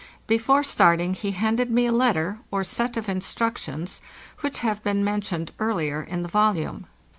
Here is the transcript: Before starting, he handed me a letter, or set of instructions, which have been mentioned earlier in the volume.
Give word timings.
Before 0.25 0.63
starting, 0.63 1.13
he 1.13 1.29
handed 1.29 1.69
me 1.69 1.85
a 1.85 1.91
letter, 1.91 2.39
or 2.49 2.63
set 2.63 2.97
of 2.97 3.07
instructions, 3.07 4.01
which 4.39 4.61
have 4.61 4.83
been 4.83 5.03
mentioned 5.03 5.51
earlier 5.59 6.01
in 6.01 6.23
the 6.23 6.27
volume. 6.27 6.87